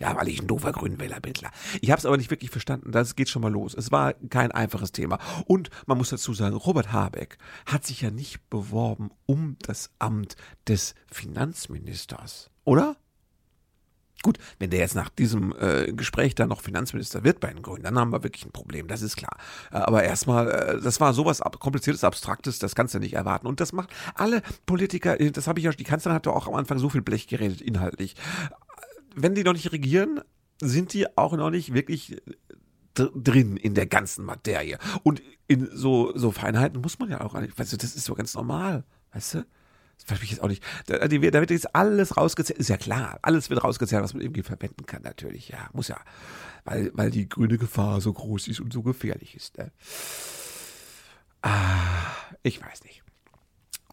[0.00, 1.52] Ja, weil ich ein doofer Grünwähler bin, klar.
[1.82, 2.90] Ich habe es aber nicht wirklich verstanden.
[2.90, 3.74] Das geht schon mal los.
[3.74, 5.18] Es war kein einfaches Thema.
[5.46, 7.36] Und man muss dazu sagen, Robert Habeck
[7.66, 10.36] hat sich ja nicht beworben um das Amt
[10.66, 12.96] des Finanzministers, oder?
[14.22, 17.84] Gut, wenn der jetzt nach diesem äh, Gespräch dann noch Finanzminister wird bei den Grünen,
[17.84, 19.36] dann haben wir wirklich ein Problem, das ist klar.
[19.72, 23.46] Äh, aber erstmal, äh, das war sowas ab kompliziertes, abstraktes, das kannst du nicht erwarten.
[23.46, 26.54] Und das macht alle Politiker, äh, das habe ich ja, die Kanzlerin hatte auch am
[26.54, 28.14] Anfang so viel Blech geredet, inhaltlich.
[29.14, 30.20] Wenn die noch nicht regieren,
[30.60, 32.16] sind die auch noch nicht wirklich
[32.94, 34.78] drin in der ganzen Materie.
[35.02, 38.34] Und in so, so Feinheiten muss man ja auch, weißt du, das ist so ganz
[38.34, 39.46] normal, weißt du?
[39.96, 40.62] Das verstehe ich jetzt auch nicht.
[40.86, 42.58] Da, da wird jetzt alles rausgezählt.
[42.58, 45.48] Ist ja klar, alles wird rausgezählt, was man irgendwie verwenden kann, natürlich.
[45.50, 46.00] Ja, muss ja.
[46.64, 49.58] Weil, weil die grüne Gefahr so groß ist und so gefährlich ist.
[49.58, 49.70] Ne?
[51.42, 53.02] Ah, ich weiß nicht.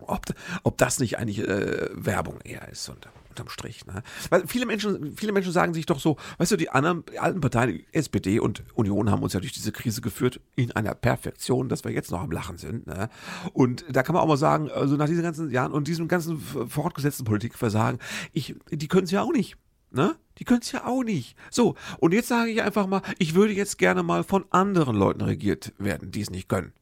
[0.01, 0.25] Ob,
[0.63, 2.89] ob das nicht eigentlich äh, Werbung eher ist.
[2.89, 3.07] Und,
[3.37, 3.85] unterm Strich.
[3.85, 4.01] Ne?
[4.29, 7.41] Weil viele Menschen, viele Menschen sagen sich doch so, weißt du, die anderen die alten
[7.41, 11.83] Parteien, SPD und Union haben uns ja durch diese Krise geführt in einer Perfektion, dass
[11.83, 12.87] wir jetzt noch am Lachen sind.
[12.87, 13.09] Ne?
[13.53, 16.39] Und da kann man auch mal sagen, also nach diesen ganzen Jahren und diesem ganzen
[16.39, 17.99] fortgesetzten Politikversagen,
[18.33, 19.57] ich, die können es ja auch nicht.
[19.91, 20.15] Ne?
[20.39, 21.37] Die können es ja auch nicht.
[21.49, 25.21] So, und jetzt sage ich einfach mal, ich würde jetzt gerne mal von anderen Leuten
[25.21, 26.73] regiert werden, die es nicht können.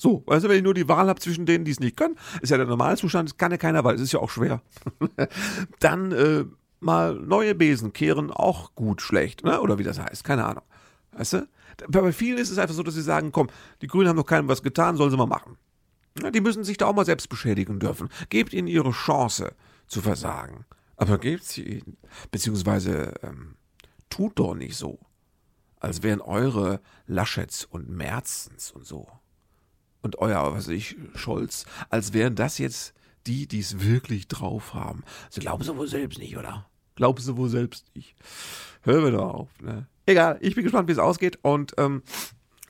[0.00, 2.48] So, also wenn ich nur die Wahl habe zwischen denen, die es nicht können, ist
[2.48, 4.62] ja der Normalzustand, das kann ja keiner, weil es ist ja auch schwer.
[5.80, 6.46] Dann äh,
[6.80, 9.60] mal neue Besen kehren auch gut, schlecht, ne?
[9.60, 10.64] oder wie das heißt, keine Ahnung.
[11.12, 11.48] Weißt du?
[11.88, 13.48] Bei vielen ist es einfach so, dass sie sagen, komm,
[13.82, 15.58] die Grünen haben noch keinem was getan, sollen sie mal machen.
[16.22, 18.08] Ja, die müssen sich da auch mal selbst beschädigen dürfen.
[18.30, 19.52] Gebt ihnen ihre Chance
[19.86, 20.64] zu versagen.
[20.96, 21.98] Aber gebt sie ihnen.
[22.30, 23.56] Beziehungsweise ähm,
[24.08, 24.98] tut doch nicht so,
[25.78, 29.06] als wären eure Laschets und Merzens und so
[30.02, 32.94] und euer, was weiß ich, Scholz, als wären das jetzt
[33.26, 35.04] die, die es wirklich drauf haben.
[35.26, 36.68] Also glauben sie wohl selbst nicht, oder?
[36.96, 38.14] Glauben sie wohl selbst nicht.
[38.82, 39.48] Hören wir doch auf.
[39.60, 39.86] Ne?
[40.06, 42.02] Egal, ich bin gespannt, wie es ausgeht und ähm,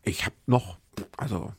[0.03, 0.79] ich habe noch,
[1.16, 1.53] also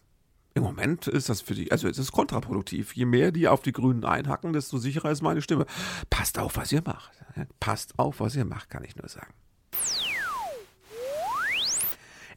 [0.53, 2.93] im Moment ist das für die, also es ist kontraproduktiv.
[2.93, 5.65] Je mehr die auf die Grünen einhacken, desto sicherer ist meine Stimme.
[6.09, 7.11] Passt auf, was ihr macht.
[7.59, 9.33] Passt auf, was ihr macht, kann ich nur sagen.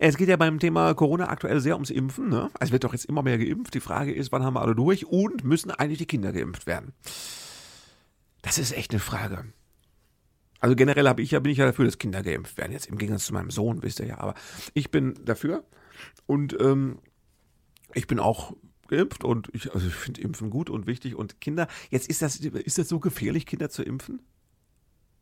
[0.06, 2.28] Es geht ja beim Thema Corona aktuell sehr ums Impfen.
[2.28, 2.50] Ne?
[2.60, 3.72] Also wird doch jetzt immer mehr geimpft.
[3.72, 6.92] Die Frage ist, wann haben wir alle durch und müssen eigentlich die Kinder geimpft werden?
[8.42, 9.46] Das ist echt eine Frage.
[10.60, 12.72] Also generell ich ja, bin ich ja dafür, dass Kinder geimpft werden.
[12.72, 14.18] Jetzt im Gegensatz zu meinem Sohn, wisst ihr ja.
[14.18, 14.34] Aber
[14.74, 15.64] ich bin dafür
[16.26, 16.98] und ähm,
[17.94, 18.54] ich bin auch
[18.88, 21.66] geimpft und ich, also ich finde Impfen gut und wichtig und Kinder.
[21.88, 24.20] Jetzt ist das, ist das so gefährlich, Kinder zu impfen?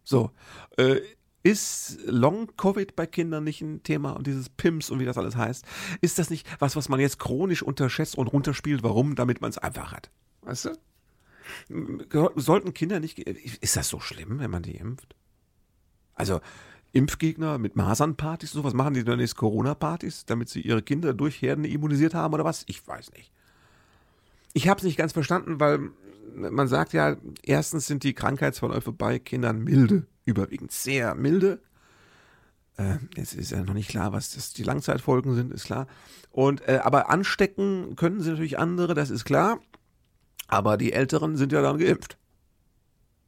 [0.02, 0.32] So,
[0.76, 0.96] äh,
[1.42, 5.64] ist Long-Covid bei Kindern nicht ein Thema und dieses PIMS und wie das alles heißt?
[6.00, 8.82] Ist das nicht was, was man jetzt chronisch unterschätzt und runterspielt?
[8.82, 9.14] Warum?
[9.14, 10.10] Damit man es einfach hat.
[10.42, 12.32] Weißt du?
[12.36, 13.18] Sollten Kinder nicht.
[13.18, 15.14] Ist das so schlimm, wenn man die impft?
[16.14, 16.40] Also,
[16.92, 21.64] Impfgegner mit Masernpartys, sowas machen die dann jetzt Corona-Partys, damit sie ihre Kinder durch Herden
[21.64, 22.64] immunisiert haben oder was?
[22.66, 23.32] Ich weiß nicht.
[24.52, 25.90] Ich habe es nicht ganz verstanden, weil
[26.34, 31.60] man sagt ja, erstens sind die Krankheitsverläufe bei Kindern milde überwiegend sehr milde.
[32.76, 35.86] Äh, jetzt ist ja noch nicht klar, was das die Langzeitfolgen sind, ist klar.
[36.30, 39.60] Und äh, aber anstecken können sie natürlich andere, das ist klar.
[40.48, 42.18] Aber die Älteren sind ja dann geimpft.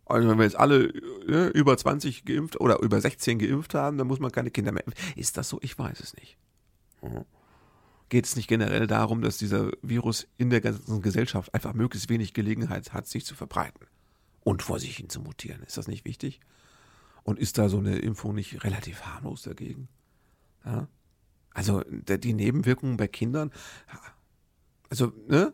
[0.07, 0.85] Also wenn wir jetzt alle
[1.27, 4.87] äh, über 20 geimpft oder über 16 geimpft haben, dann muss man keine Kinder mehr
[4.87, 5.03] impfen.
[5.17, 5.59] Ist das so?
[5.63, 6.37] Ich weiß es nicht.
[7.03, 7.25] Mhm.
[8.09, 12.35] Geht es nicht generell darum, dass dieser Virus in der ganzen Gesellschaft einfach möglichst wenig
[12.35, 13.87] Gelegenheit hat, sich zu verbreiten
[14.43, 15.63] und vor sich hin zu mutieren?
[15.63, 16.41] Ist das nicht wichtig?
[17.23, 19.89] Und ist da so eine Impfung nicht relativ harmlos dagegen?
[20.65, 20.89] Ja?
[21.51, 23.51] Also die Nebenwirkungen bei Kindern,
[24.91, 25.53] also, ne?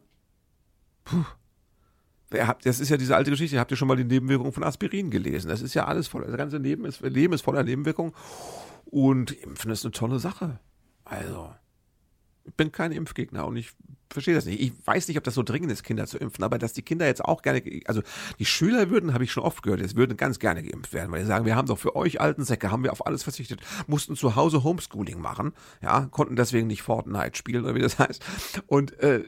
[1.04, 1.24] Puh.
[2.28, 3.58] Das ist ja diese alte Geschichte.
[3.58, 5.48] Habt ihr schon mal die Nebenwirkungen von Aspirin gelesen?
[5.48, 6.24] Das ist ja alles voll.
[6.26, 8.12] Das ganze Leben ist, Leben ist voller Nebenwirkungen.
[8.84, 10.60] Und Impfen ist eine tolle Sache.
[11.04, 11.54] Also,
[12.56, 13.72] bin kein Impfgegner und ich
[14.12, 14.60] verstehe das nicht.
[14.60, 17.06] Ich weiß nicht, ob das so dringend ist, Kinder zu impfen, aber dass die Kinder
[17.06, 18.02] jetzt auch gerne, also
[18.38, 21.20] die Schüler würden, habe ich schon oft gehört, jetzt würden ganz gerne geimpft werden, weil
[21.20, 24.16] sie sagen, wir haben doch für euch alten Säcke, haben wir auf alles verzichtet, mussten
[24.16, 28.22] zu Hause Homeschooling machen, ja, konnten deswegen nicht Fortnite spielen oder wie das heißt
[28.66, 29.22] und äh,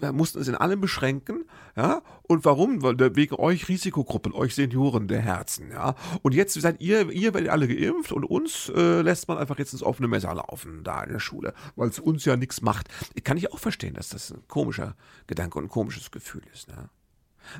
[0.00, 1.44] wir mussten es in allem beschränken,
[1.76, 2.82] ja, und warum?
[2.82, 7.50] Weil wegen euch Risikogruppen, euch Senioren der Herzen, ja, und jetzt seid ihr, ihr werdet
[7.50, 11.12] alle geimpft und uns äh, lässt man einfach jetzt ins offene Messer laufen da in
[11.12, 12.88] der Schule, weil es uns ja nichts macht.
[13.24, 16.68] Kann ich auch verstehen, dass das ein komischer Gedanke und ein komisches Gefühl ist.
[16.68, 16.88] Ne?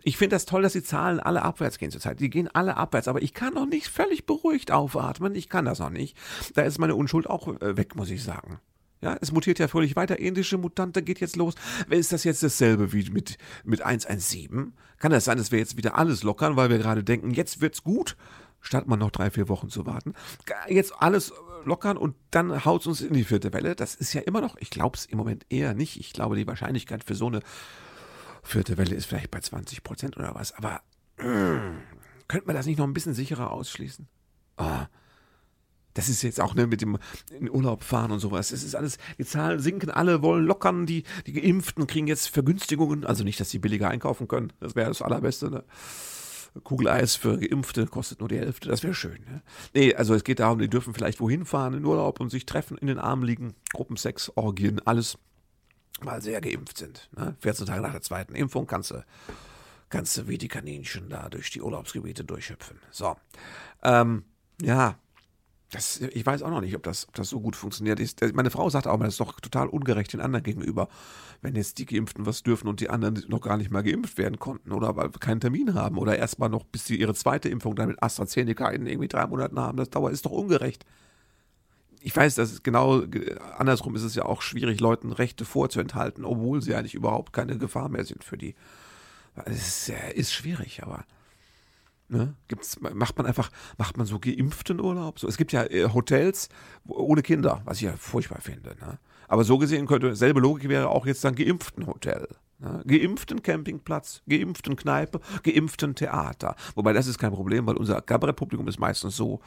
[0.03, 2.21] Ich finde das toll, dass die Zahlen alle abwärts gehen zurzeit.
[2.21, 5.35] Die gehen alle abwärts, aber ich kann noch nicht völlig beruhigt aufatmen.
[5.35, 6.17] Ich kann das noch nicht.
[6.55, 8.61] Da ist meine Unschuld auch äh, weg, muss ich sagen.
[9.03, 10.19] Ja, es mutiert ja völlig weiter.
[10.19, 11.55] Indische Mutante geht jetzt los.
[11.91, 14.73] Ist das jetzt dasselbe wie mit, mit 117?
[14.99, 17.83] Kann das sein, dass wir jetzt wieder alles lockern, weil wir gerade denken, jetzt wird's
[17.83, 18.17] gut?
[18.67, 20.15] Statt mal noch drei, vier Wochen zu warten.
[20.69, 21.33] Jetzt alles
[21.65, 23.77] lockern und dann haut uns in die vierte Welle.
[23.77, 25.99] Das ist ja immer noch, ich glaube es im Moment eher nicht.
[25.99, 27.41] Ich glaube, die Wahrscheinlichkeit für so eine
[28.43, 30.53] vierte Welle ist vielleicht bei 20 Prozent oder was.
[30.53, 30.81] Aber
[31.19, 31.79] mm,
[32.29, 34.09] könnte man das nicht noch ein bisschen sicherer ausschließen?
[34.59, 34.85] Oh,
[35.95, 36.99] das ist jetzt auch ne, mit dem
[37.31, 38.53] in Urlaub fahren und sowas.
[38.53, 43.07] Es ist alles, die Zahlen sinken, alle wollen lockern, die, die Geimpften kriegen jetzt Vergünstigungen.
[43.07, 44.53] Also nicht, dass sie billiger einkaufen können.
[44.61, 45.51] Das wäre das Allerbeste.
[45.51, 45.65] Ne?
[46.65, 48.69] Kugeleis für Geimpfte kostet nur die Hälfte.
[48.69, 49.25] Das wäre schön.
[49.25, 49.43] Ne?
[49.75, 52.79] Nee, also es geht darum, die dürfen vielleicht wohin fahren in Urlaub und sich treffen,
[52.79, 53.55] in den Armen liegen.
[53.73, 55.19] Gruppensex, Orgien, alles,
[56.01, 57.09] weil sie ja geimpft sind.
[57.17, 57.37] Ne?
[57.41, 59.05] 14 Tage nach der zweiten Impfung kannst du,
[59.89, 62.79] kannst du wie die Kaninchen da durch die Urlaubsgebiete durchhüpfen.
[62.91, 63.17] So.
[63.83, 64.25] Ähm,
[64.63, 64.99] ja,
[65.71, 67.99] das, ich weiß auch noch nicht, ob das, ob das so gut funktioniert.
[67.99, 70.89] Ich, meine Frau sagt auch, das ist doch total ungerecht den anderen gegenüber,
[71.43, 74.39] wenn jetzt die Geimpften was dürfen und die anderen noch gar nicht mal geimpft werden
[74.39, 77.89] konnten oder weil keinen Termin haben oder erstmal noch, bis sie ihre zweite Impfung dann
[77.89, 79.77] mit AstraZeneca in irgendwie drei Monaten haben.
[79.77, 80.87] Das dauert, ist doch ungerecht.
[82.01, 83.03] Ich weiß, dass genau
[83.59, 87.89] andersrum ist es ja auch schwierig, Leuten Rechte vorzuenthalten, obwohl sie eigentlich überhaupt keine Gefahr
[87.89, 88.55] mehr sind für die.
[89.45, 91.05] Es ist, ist schwierig, aber
[92.09, 92.35] Ne?
[92.49, 95.19] Gibt's, macht man einfach, macht man so geimpften Urlaub?
[95.19, 96.49] So, es gibt ja äh, Hotels
[96.87, 98.77] ohne Kinder, was ich ja furchtbar finde.
[98.81, 98.99] Ne?
[99.29, 102.29] Aber so gesehen könnte, selbe Logik wäre auch jetzt dann geimpften Hotel.
[102.59, 102.83] Ne?
[102.87, 106.55] Geimpften Campingplatz, geimpften Kneipe, geimpften Theater.
[106.77, 109.41] Wobei das ist kein Problem, weil unser Kabarettpublikum ist meistens so,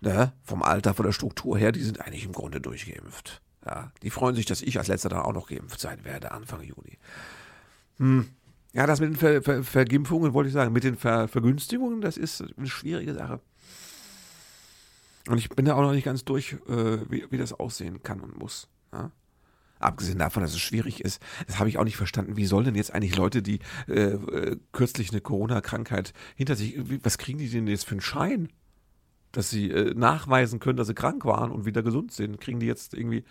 [0.00, 0.32] ne?
[0.42, 3.42] vom Alter, von der Struktur her, die sind eigentlich im Grunde durchgeimpft.
[3.66, 3.92] Ja?
[4.02, 6.98] Die freuen sich, dass ich als letzter dann auch noch geimpft sein werde, Anfang Juni.
[7.98, 8.30] Hm.
[8.74, 10.72] Ja, das mit den Ver Ver Vergimpfungen wollte ich sagen.
[10.72, 13.40] Mit den Ver Vergünstigungen, das ist eine schwierige Sache.
[15.28, 18.20] Und ich bin da auch noch nicht ganz durch, äh, wie, wie das aussehen kann
[18.20, 18.68] und muss.
[18.92, 19.12] Ja?
[19.78, 22.36] Abgesehen davon, dass es schwierig ist, das habe ich auch nicht verstanden.
[22.36, 27.16] Wie sollen denn jetzt eigentlich Leute, die äh, äh, kürzlich eine Corona-Krankheit hinter sich, was
[27.16, 28.48] kriegen die denn jetzt für einen Schein?
[29.30, 32.40] Dass sie äh, nachweisen können, dass sie krank waren und wieder gesund sind.
[32.40, 33.24] Kriegen die jetzt irgendwie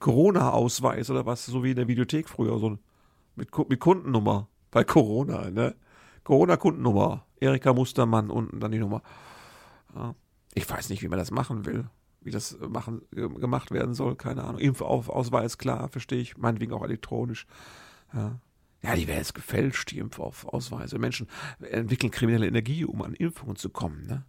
[0.00, 2.78] Corona-Ausweis oder was, so wie in der Videothek früher, so
[3.36, 5.74] mit, mit Kundennummer bei Corona, ne?
[6.24, 7.24] Corona-Kundennummer.
[7.40, 9.02] Erika Mustermann unten dann die Nummer.
[10.54, 11.88] Ich weiß nicht, wie man das machen will.
[12.20, 14.58] Wie das machen, gemacht werden soll, keine Ahnung.
[14.60, 16.36] Impfausweis, klar, verstehe ich.
[16.36, 17.46] Meinetwegen auch elektronisch.
[18.12, 18.40] Ja.
[18.82, 20.98] Ja, die wäre jetzt gefälscht, die Impfausweise.
[20.98, 21.26] Menschen
[21.60, 24.06] entwickeln kriminelle Energie, um an Impfungen zu kommen.
[24.06, 24.24] Ne?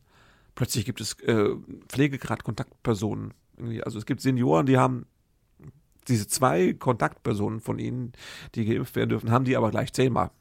[0.56, 1.56] Plötzlich gibt es äh,
[1.88, 3.34] Pflegegrad-Kontaktpersonen.
[3.84, 5.06] Also es gibt Senioren, die haben
[6.10, 8.14] diese zwei Kontaktpersonen von ihnen,
[8.56, 10.32] die geimpft werden dürfen, haben die aber gleich zehnmal.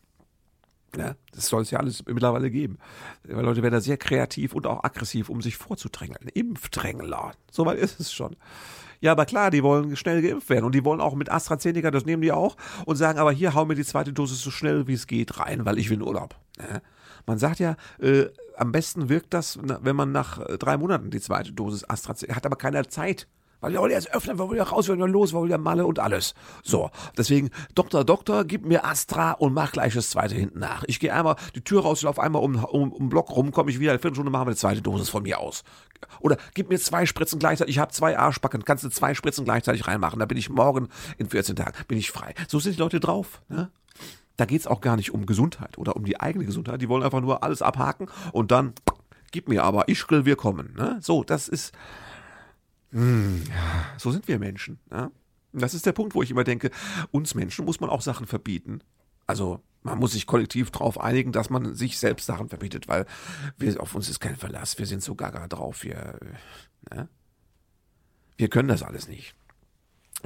[0.97, 2.79] Ja, das soll es ja alles mittlerweile geben.
[3.25, 6.29] Weil Leute werden da sehr kreativ und auch aggressiv, um sich vorzudrängeln.
[6.33, 7.33] Impfdrängler.
[7.51, 8.37] Soweit ist es schon.
[9.01, 12.05] Ja, aber klar, die wollen schnell geimpft werden und die wollen auch mit AstraZeneca, das
[12.05, 14.95] nehmen die auch und sagen, aber hier hau mir die zweite Dosis so schnell wie
[14.95, 16.37] es geht rein, weil ich will in Urlaub.
[16.59, 16.81] Ja.
[17.27, 18.27] Man sagt ja, äh,
[18.57, 22.47] am besten wirkt das, wenn man nach äh, drei Monaten die zweite Dosis AstraZeneca hat,
[22.47, 23.29] aber keiner Zeit
[23.61, 25.59] weil wir wollen jetzt öffnen, wir wollen ja raus, wir wollen los, wir wollen ja
[25.59, 26.35] Malle und alles.
[26.63, 30.85] So, deswegen, Doktor, Doktor, gib mir Astra und mach gleich das zweite hinten nach.
[30.87, 33.71] Ich gehe einmal die Tür raus, ich laufe einmal um, um, um Block rum, komme
[33.71, 35.65] ich wieder, eine Viertelstunde machen wir eine zweite Dosis von mir aus.
[36.21, 39.87] Oder gib mir zwei Spritzen gleichzeitig, ich habe zwei Arschbacken, kannst du zwei Spritzen gleichzeitig
[39.87, 42.35] reinmachen, da bin ich morgen in 14 Tagen, bin ich frei.
[42.47, 43.71] So sind die Leute drauf, ne?
[44.37, 46.81] Da geht's auch gar nicht um Gesundheit oder um die eigene Gesundheit.
[46.81, 48.73] Die wollen einfach nur alles abhaken und dann
[49.33, 50.75] gib mir aber, ich will wir kommen.
[50.77, 50.99] Ne?
[51.01, 51.73] So, das ist,
[52.93, 54.79] ja, so sind wir Menschen.
[54.91, 55.11] Ja?
[55.53, 56.71] Das ist der Punkt, wo ich immer denke,
[57.11, 58.81] uns Menschen muss man auch Sachen verbieten.
[59.27, 63.07] Also man muss sich kollektiv darauf einigen, dass man sich selbst Sachen verbietet, weil
[63.57, 64.79] wir, auf uns ist kein Verlass.
[64.79, 65.85] Wir sind so gaga drauf.
[65.85, 66.19] Wir,
[66.91, 67.09] ne?
[68.37, 69.35] wir können das alles nicht.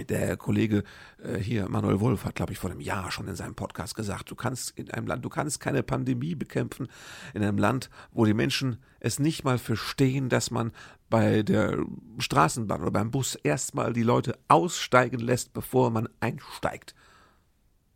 [0.09, 0.85] Der Kollege
[1.23, 4.31] äh, hier, Manuel Wolf, hat, glaube ich, vor einem Jahr schon in seinem Podcast gesagt,
[4.31, 6.89] du kannst in einem Land, du kannst keine Pandemie bekämpfen
[7.35, 10.73] in einem Land, wo die Menschen es nicht mal verstehen, dass man
[11.11, 11.85] bei der
[12.19, 16.95] Straßenbahn oder beim Bus erstmal die Leute aussteigen lässt, bevor man einsteigt.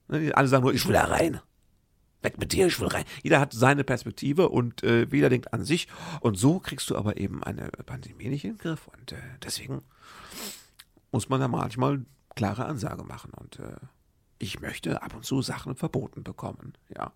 [0.09, 1.41] Ne, alle sagen nur, ich will da rein.
[2.21, 3.05] Weg mit dir, ich will rein.
[3.23, 5.89] Jeder hat seine Perspektive und äh, jeder denkt an sich.
[6.21, 8.89] Und so kriegst du aber eben eine Pandemie nicht in den Griff.
[8.89, 9.83] Und äh, deswegen
[11.12, 13.33] muss man da manchmal klare Ansage machen.
[13.35, 13.77] Und äh,
[14.38, 17.12] ich möchte ab und zu Sachen verboten bekommen, ja.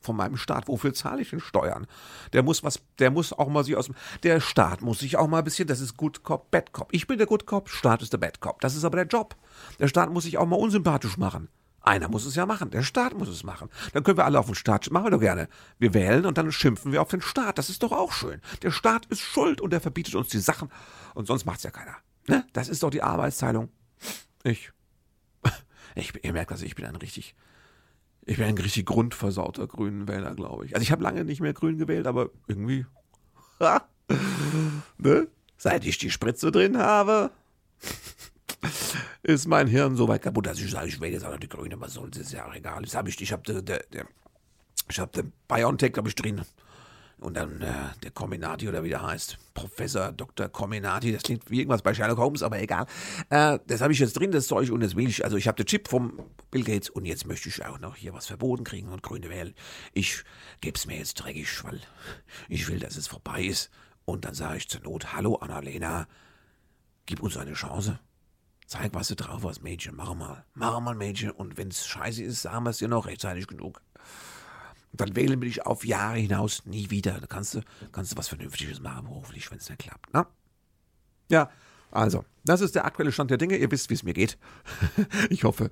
[0.00, 0.68] Von meinem Staat.
[0.68, 1.88] Wofür zahle ich denn Steuern?
[2.32, 5.26] Der muss was, der muss auch mal sich aus dem, der Staat muss sich auch
[5.26, 6.88] mal ein bisschen, das ist Good Cop, Bad Cop.
[6.92, 8.60] Ich bin der Good Cop, Staat ist der Bad Cop.
[8.60, 9.34] Das ist aber der Job.
[9.80, 11.48] Der Staat muss sich auch mal unsympathisch machen.
[11.80, 12.70] Einer muss es ja machen.
[12.70, 13.70] Der Staat muss es machen.
[13.92, 15.48] Dann können wir alle auf den Staat, machen wir doch gerne.
[15.78, 17.58] Wir wählen und dann schimpfen wir auf den Staat.
[17.58, 18.40] Das ist doch auch schön.
[18.62, 20.70] Der Staat ist schuld und er verbietet uns die Sachen
[21.14, 21.96] und sonst macht's ja keiner.
[22.28, 22.44] Ne?
[22.52, 23.68] Das ist doch die Arbeitsteilung.
[24.44, 24.70] Ich.
[25.94, 27.34] Ich, ihr merkt das, ich bin ein richtig,
[28.24, 30.74] ich bin ein richtig grundversauter grünen Wähler, glaube ich.
[30.74, 32.86] Also ich habe lange nicht mehr grün gewählt, aber irgendwie,
[34.98, 35.26] ne?
[35.56, 37.32] Seit ich die Spritze drin habe,
[39.24, 41.48] ist mein Hirn so weit kaputt, dass ich sage, ich will jetzt auch noch die
[41.48, 42.82] Grüne, soll das, ist ja auch egal.
[42.82, 44.04] Das hab ich, ich habe de, de, de,
[44.88, 46.42] ich hab den BioNTech, glaube ich, drin.
[47.20, 49.38] Und dann äh, der Cominati oder wie der heißt.
[49.52, 50.48] Professor Dr.
[50.48, 52.86] Cominati, das klingt wie irgendwas bei Sherlock Holmes, aber egal.
[53.28, 55.24] Äh, das habe ich jetzt drin, das Zeug, und das will ich.
[55.24, 56.20] Also ich habe den Chip vom
[56.52, 59.54] Bill Gates und jetzt möchte ich auch noch hier was verboten kriegen und Grüne wählen.
[59.92, 60.22] Ich
[60.60, 61.80] gebe es mir jetzt dreckig, weil
[62.48, 63.70] ich will, dass es vorbei ist.
[64.04, 66.06] Und dann sage ich zur Not, hallo Annalena,
[67.06, 67.98] gib uns eine Chance.
[68.66, 69.96] Zeig, was du drauf hast, Mädchen.
[69.96, 70.44] Mach mal.
[70.54, 71.30] Mach mal, Mädchen.
[71.30, 73.80] Und wenn es scheiße ist, sagen wir es dir noch rechtzeitig genug.
[74.90, 77.20] Und dann wählen wir dich auf Jahre hinaus nie wieder.
[77.20, 77.60] Da kannst du,
[77.92, 80.12] kannst du was Vernünftiges machen, beruflich, wenn es nicht klappt.
[80.14, 80.26] Ne?
[81.30, 81.50] Ja,
[81.90, 83.56] also, das ist der aktuelle Stand der Dinge.
[83.56, 84.38] Ihr wisst, wie es mir geht.
[85.30, 85.70] ich hoffe,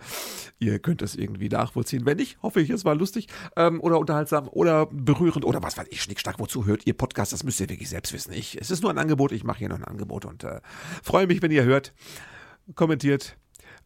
[0.59, 2.07] ihr könnt es irgendwie nachvollziehen.
[2.07, 5.88] Wenn nicht, hoffe ich, es war lustig ähm, oder unterhaltsam oder berührend oder was weiß
[5.90, 6.38] ich, schnickstark.
[6.38, 7.33] Wozu hört ihr Podcast?
[7.33, 8.33] Das müsst ihr wirklich selbst wissen.
[8.33, 9.33] Ich, es ist nur ein Angebot.
[9.33, 10.61] Ich mache hier noch ein Angebot und äh,
[11.02, 11.92] freue mich, wenn ihr hört
[12.74, 13.37] kommentiert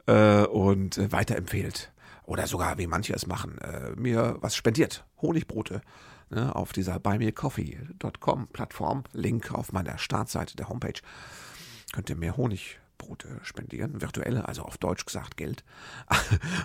[0.07, 1.93] äh, und äh, weiterempfehlt.
[2.31, 5.05] Oder sogar, wie manche es machen, äh, mir was spendiert.
[5.21, 5.81] Honigbrote
[6.29, 9.03] ne, auf dieser buymeacoffee.com Plattform.
[9.12, 11.01] Link auf meiner Startseite der Homepage.
[11.93, 14.01] Könnt ihr mir Honigbrote spendieren.
[14.01, 15.64] Virtuelle, also auf Deutsch gesagt Geld.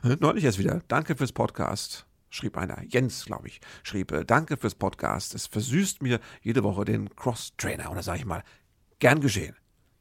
[0.19, 0.81] Neulich erst wieder.
[0.87, 5.33] Danke fürs Podcast schrieb einer, Jens, glaube ich, schrieb, äh, danke fürs Podcast.
[5.33, 7.89] Es versüßt mir jede Woche den Cross-Trainer.
[7.89, 8.43] Und da sage ich mal,
[8.99, 9.55] gern geschehen.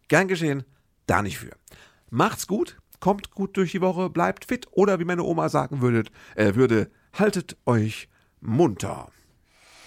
[0.09, 0.65] Gern geschehen,
[1.07, 1.57] da nicht für.
[2.11, 6.05] Macht's gut, kommt gut durch die Woche, bleibt fit oder wie meine Oma sagen würde,
[6.37, 8.09] äh, würde haltet euch
[8.41, 9.11] munter.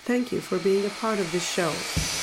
[0.05, 2.16] Thank you for being a part of this show.